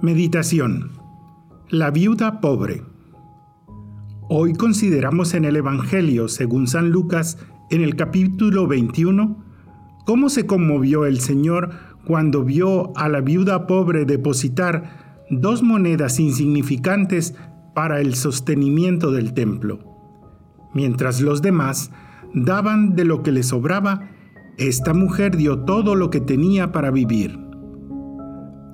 Meditación. 0.00 0.92
La 1.70 1.90
viuda 1.90 2.40
pobre. 2.40 2.84
Hoy 4.28 4.52
consideramos 4.52 5.34
en 5.34 5.44
el 5.44 5.56
Evangelio, 5.56 6.28
según 6.28 6.68
San 6.68 6.90
Lucas, 6.90 7.36
en 7.68 7.82
el 7.82 7.96
capítulo 7.96 8.68
21, 8.68 9.44
cómo 10.06 10.28
se 10.28 10.46
conmovió 10.46 11.04
el 11.04 11.18
Señor 11.18 11.70
cuando 12.06 12.44
vio 12.44 12.96
a 12.96 13.08
la 13.08 13.20
viuda 13.22 13.66
pobre 13.66 14.04
depositar 14.04 15.24
dos 15.30 15.64
monedas 15.64 16.20
insignificantes 16.20 17.34
para 17.74 18.00
el 18.00 18.14
sostenimiento 18.14 19.10
del 19.10 19.34
templo. 19.34 19.80
Mientras 20.74 21.20
los 21.20 21.42
demás 21.42 21.90
daban 22.34 22.94
de 22.94 23.04
lo 23.04 23.24
que 23.24 23.32
le 23.32 23.42
sobraba, 23.42 24.10
esta 24.58 24.94
mujer 24.94 25.36
dio 25.36 25.64
todo 25.64 25.96
lo 25.96 26.08
que 26.10 26.20
tenía 26.20 26.70
para 26.70 26.92
vivir 26.92 27.47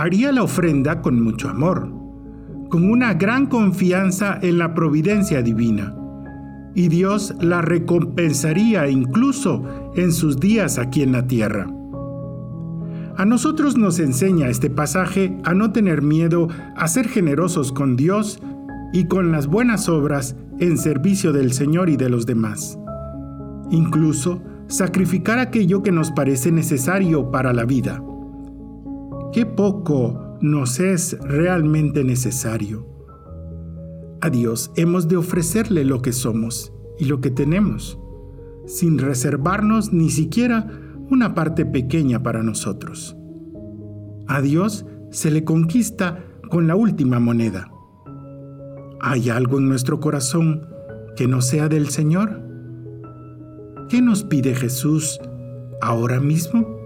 haría 0.00 0.32
la 0.32 0.42
ofrenda 0.42 1.02
con 1.02 1.22
mucho 1.22 1.48
amor, 1.48 1.92
con 2.70 2.90
una 2.90 3.14
gran 3.14 3.46
confianza 3.46 4.38
en 4.40 4.56
la 4.58 4.74
providencia 4.74 5.42
divina, 5.42 5.94
y 6.74 6.88
Dios 6.88 7.34
la 7.40 7.60
recompensaría 7.60 8.88
incluso 8.88 9.62
en 9.96 10.12
sus 10.12 10.40
días 10.40 10.78
aquí 10.78 11.02
en 11.02 11.12
la 11.12 11.26
tierra. 11.26 11.66
A 13.16 13.26
nosotros 13.26 13.76
nos 13.76 13.98
enseña 13.98 14.48
este 14.48 14.70
pasaje 14.70 15.36
a 15.44 15.52
no 15.52 15.72
tener 15.72 16.00
miedo 16.00 16.48
a 16.76 16.88
ser 16.88 17.06
generosos 17.06 17.70
con 17.70 17.96
Dios 17.96 18.40
y 18.94 19.06
con 19.06 19.30
las 19.30 19.46
buenas 19.46 19.90
obras 19.90 20.36
en 20.60 20.78
servicio 20.78 21.32
del 21.32 21.52
Señor 21.52 21.90
y 21.90 21.96
de 21.96 22.08
los 22.08 22.24
demás. 22.24 22.78
Incluso 23.70 24.42
sacrificar 24.68 25.38
aquello 25.38 25.82
que 25.82 25.92
nos 25.92 26.10
parece 26.10 26.50
necesario 26.50 27.30
para 27.30 27.52
la 27.52 27.66
vida 27.66 28.02
qué 29.32 29.46
poco 29.46 30.38
nos 30.40 30.80
es 30.80 31.18
realmente 31.20 32.04
necesario. 32.04 32.86
A 34.20 34.30
Dios 34.30 34.70
hemos 34.76 35.08
de 35.08 35.16
ofrecerle 35.16 35.84
lo 35.84 36.02
que 36.02 36.12
somos 36.12 36.72
y 36.98 37.06
lo 37.06 37.20
que 37.20 37.30
tenemos, 37.30 37.98
sin 38.66 38.98
reservarnos 38.98 39.92
ni 39.92 40.10
siquiera 40.10 40.70
una 41.10 41.34
parte 41.34 41.64
pequeña 41.64 42.22
para 42.22 42.42
nosotros. 42.42 43.16
A 44.26 44.40
Dios 44.40 44.86
se 45.10 45.30
le 45.30 45.44
conquista 45.44 46.24
con 46.50 46.66
la 46.66 46.76
última 46.76 47.18
moneda. 47.18 47.70
¿Hay 49.00 49.30
algo 49.30 49.58
en 49.58 49.68
nuestro 49.68 50.00
corazón 50.00 50.66
que 51.16 51.26
no 51.26 51.40
sea 51.40 51.68
del 51.68 51.88
Señor? 51.88 52.42
¿Qué 53.88 54.02
nos 54.02 54.22
pide 54.24 54.54
Jesús 54.54 55.18
ahora 55.80 56.20
mismo? 56.20 56.79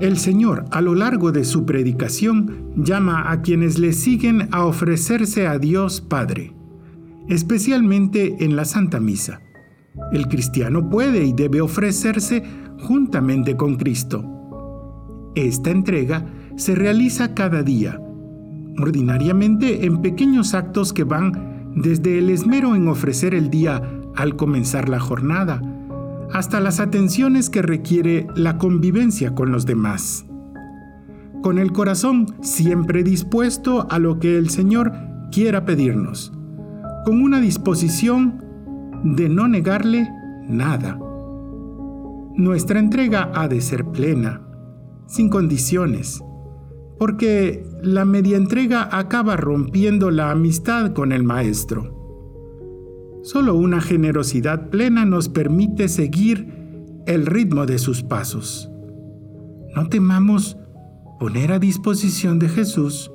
El 0.00 0.16
Señor, 0.16 0.64
a 0.70 0.80
lo 0.80 0.94
largo 0.94 1.32
de 1.32 1.44
su 1.44 1.66
predicación, 1.66 2.72
llama 2.76 3.32
a 3.32 3.42
quienes 3.42 3.80
le 3.80 3.92
siguen 3.92 4.48
a 4.52 4.64
ofrecerse 4.64 5.48
a 5.48 5.58
Dios 5.58 6.00
Padre, 6.00 6.54
especialmente 7.28 8.44
en 8.44 8.54
la 8.54 8.64
Santa 8.64 9.00
Misa. 9.00 9.40
El 10.12 10.28
cristiano 10.28 10.88
puede 10.88 11.24
y 11.24 11.32
debe 11.32 11.60
ofrecerse 11.60 12.44
juntamente 12.80 13.56
con 13.56 13.74
Cristo. 13.74 15.32
Esta 15.34 15.70
entrega 15.70 16.26
se 16.56 16.76
realiza 16.76 17.34
cada 17.34 17.64
día, 17.64 18.00
ordinariamente 18.78 19.84
en 19.84 20.00
pequeños 20.00 20.54
actos 20.54 20.92
que 20.92 21.02
van 21.02 21.72
desde 21.74 22.18
el 22.18 22.30
esmero 22.30 22.76
en 22.76 22.86
ofrecer 22.86 23.34
el 23.34 23.50
día 23.50 23.82
al 24.14 24.36
comenzar 24.36 24.88
la 24.88 25.00
jornada, 25.00 25.60
hasta 26.32 26.60
las 26.60 26.80
atenciones 26.80 27.50
que 27.50 27.62
requiere 27.62 28.26
la 28.34 28.58
convivencia 28.58 29.34
con 29.34 29.50
los 29.50 29.66
demás. 29.66 30.26
Con 31.42 31.58
el 31.58 31.72
corazón 31.72 32.26
siempre 32.42 33.02
dispuesto 33.02 33.86
a 33.90 33.98
lo 33.98 34.18
que 34.18 34.36
el 34.36 34.50
Señor 34.50 34.92
quiera 35.30 35.64
pedirnos, 35.64 36.32
con 37.04 37.22
una 37.22 37.40
disposición 37.40 38.44
de 39.04 39.28
no 39.28 39.48
negarle 39.48 40.08
nada. 40.48 40.98
Nuestra 42.34 42.78
entrega 42.78 43.30
ha 43.34 43.48
de 43.48 43.60
ser 43.60 43.84
plena, 43.86 44.42
sin 45.06 45.28
condiciones, 45.28 46.22
porque 46.98 47.64
la 47.82 48.04
media 48.04 48.36
entrega 48.36 48.88
acaba 48.96 49.36
rompiendo 49.36 50.10
la 50.10 50.30
amistad 50.30 50.92
con 50.92 51.12
el 51.12 51.22
Maestro. 51.22 51.97
Solo 53.30 53.56
una 53.56 53.82
generosidad 53.82 54.70
plena 54.70 55.04
nos 55.04 55.28
permite 55.28 55.88
seguir 55.88 56.48
el 57.04 57.26
ritmo 57.26 57.66
de 57.66 57.78
sus 57.78 58.02
pasos. 58.02 58.70
No 59.76 59.90
temamos 59.90 60.56
poner 61.20 61.52
a 61.52 61.58
disposición 61.58 62.38
de 62.38 62.48
Jesús 62.48 63.12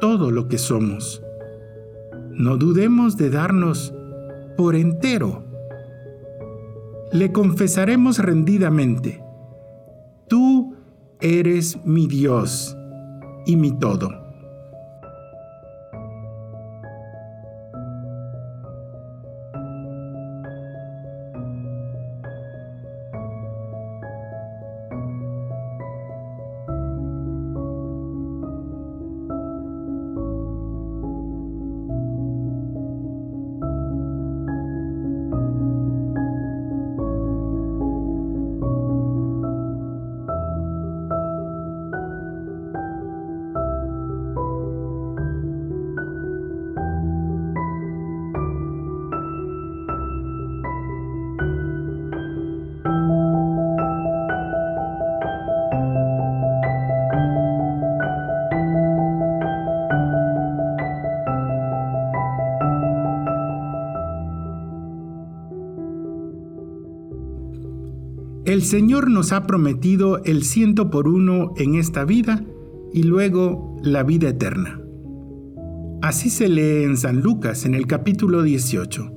todo 0.00 0.30
lo 0.30 0.48
que 0.48 0.56
somos. 0.56 1.22
No 2.30 2.56
dudemos 2.56 3.18
de 3.18 3.28
darnos 3.28 3.92
por 4.56 4.76
entero. 4.76 5.44
Le 7.12 7.32
confesaremos 7.32 8.18
rendidamente, 8.18 9.22
tú 10.26 10.74
eres 11.20 11.84
mi 11.84 12.06
Dios 12.06 12.74
y 13.44 13.56
mi 13.56 13.78
todo. 13.78 14.21
El 68.52 68.60
Señor 68.64 69.08
nos 69.08 69.32
ha 69.32 69.44
prometido 69.46 70.22
el 70.24 70.44
ciento 70.44 70.90
por 70.90 71.08
uno 71.08 71.54
en 71.56 71.74
esta 71.74 72.04
vida 72.04 72.44
y 72.92 73.02
luego 73.02 73.78
la 73.82 74.02
vida 74.02 74.28
eterna. 74.28 74.78
Así 76.02 76.28
se 76.28 76.50
lee 76.50 76.84
en 76.84 76.98
San 76.98 77.22
Lucas 77.22 77.64
en 77.64 77.74
el 77.74 77.86
capítulo 77.86 78.42
18. 78.42 79.10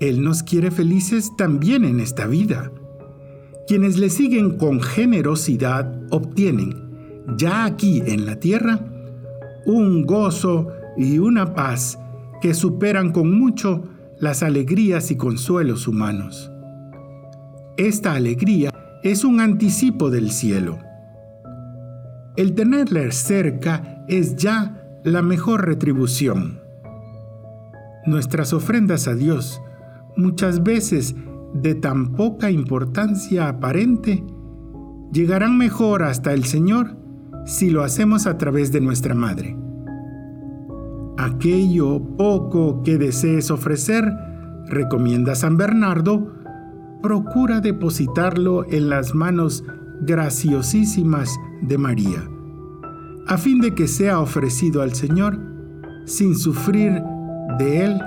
Él 0.00 0.24
nos 0.24 0.42
quiere 0.42 0.72
felices 0.72 1.36
también 1.36 1.84
en 1.84 2.00
esta 2.00 2.26
vida. 2.26 2.72
Quienes 3.68 3.96
le 3.96 4.10
siguen 4.10 4.58
con 4.58 4.80
generosidad 4.80 5.96
obtienen, 6.10 6.74
ya 7.38 7.64
aquí 7.64 8.02
en 8.04 8.26
la 8.26 8.40
tierra, 8.40 8.84
un 9.66 10.04
gozo 10.04 10.66
y 10.96 11.20
una 11.20 11.54
paz 11.54 12.00
que 12.42 12.54
superan 12.54 13.12
con 13.12 13.38
mucho 13.38 13.84
las 14.18 14.42
alegrías 14.42 15.12
y 15.12 15.16
consuelos 15.16 15.86
humanos. 15.86 16.50
Esta 17.76 18.12
alegría 18.12 18.70
es 19.02 19.24
un 19.24 19.40
anticipo 19.40 20.08
del 20.08 20.30
cielo. 20.30 20.78
El 22.36 22.54
tenerle 22.54 23.10
cerca 23.10 24.04
es 24.06 24.36
ya 24.36 24.80
la 25.02 25.22
mejor 25.22 25.66
retribución. 25.66 26.60
Nuestras 28.06 28.52
ofrendas 28.52 29.08
a 29.08 29.16
Dios, 29.16 29.60
muchas 30.16 30.62
veces 30.62 31.16
de 31.52 31.74
tan 31.74 32.12
poca 32.12 32.48
importancia 32.48 33.48
aparente, 33.48 34.24
llegarán 35.12 35.58
mejor 35.58 36.04
hasta 36.04 36.32
el 36.32 36.44
Señor 36.44 36.96
si 37.44 37.70
lo 37.70 37.82
hacemos 37.82 38.28
a 38.28 38.38
través 38.38 38.70
de 38.70 38.80
nuestra 38.80 39.16
Madre. 39.16 39.56
Aquello 41.18 42.00
poco 42.16 42.84
que 42.84 42.98
desees 42.98 43.50
ofrecer, 43.50 44.12
recomienda 44.68 45.34
San 45.34 45.56
Bernardo, 45.56 46.33
procura 47.04 47.60
depositarlo 47.60 48.64
en 48.70 48.88
las 48.88 49.14
manos 49.14 49.62
graciosísimas 50.00 51.38
de 51.60 51.76
María, 51.76 52.26
a 53.26 53.36
fin 53.36 53.60
de 53.60 53.74
que 53.74 53.88
sea 53.88 54.20
ofrecido 54.20 54.80
al 54.80 54.94
Señor 54.94 55.38
sin 56.06 56.34
sufrir 56.34 57.02
de 57.58 57.84
él 57.84 58.00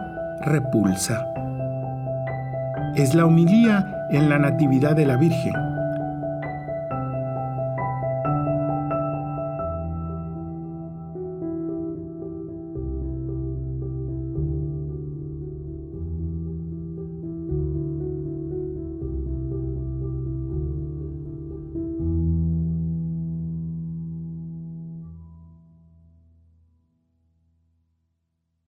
repulsa. 0.48 1.24
Es 2.96 3.14
la 3.14 3.28
humilía 3.28 4.08
en 4.10 4.30
la 4.30 4.40
Natividad 4.40 4.96
de 4.96 5.06
la 5.06 5.18
Virgen 5.18 5.77